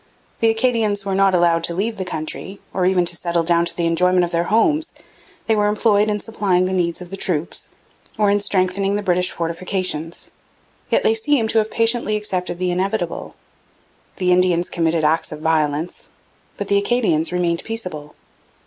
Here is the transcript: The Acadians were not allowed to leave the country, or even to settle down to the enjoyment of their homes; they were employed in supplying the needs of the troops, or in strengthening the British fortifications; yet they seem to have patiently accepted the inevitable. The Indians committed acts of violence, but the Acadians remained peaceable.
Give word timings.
The 0.39 0.49
Acadians 0.49 1.05
were 1.05 1.13
not 1.13 1.35
allowed 1.35 1.63
to 1.65 1.75
leave 1.75 1.97
the 1.97 2.05
country, 2.05 2.59
or 2.73 2.87
even 2.87 3.05
to 3.05 3.15
settle 3.15 3.43
down 3.43 3.65
to 3.65 3.77
the 3.77 3.85
enjoyment 3.85 4.23
of 4.23 4.31
their 4.31 4.45
homes; 4.45 4.93
they 5.45 5.55
were 5.55 5.67
employed 5.67 6.09
in 6.09 6.19
supplying 6.19 6.65
the 6.65 6.73
needs 6.73 7.03
of 7.03 7.11
the 7.11 7.15
troops, 7.15 7.69
or 8.17 8.31
in 8.31 8.39
strengthening 8.39 8.95
the 8.95 9.03
British 9.03 9.29
fortifications; 9.29 10.31
yet 10.89 11.03
they 11.03 11.13
seem 11.13 11.47
to 11.49 11.59
have 11.59 11.69
patiently 11.69 12.15
accepted 12.15 12.57
the 12.57 12.71
inevitable. 12.71 13.35
The 14.15 14.31
Indians 14.31 14.71
committed 14.71 15.03
acts 15.03 15.31
of 15.31 15.41
violence, 15.41 16.09
but 16.57 16.67
the 16.67 16.79
Acadians 16.79 17.31
remained 17.31 17.63
peaceable. 17.63 18.15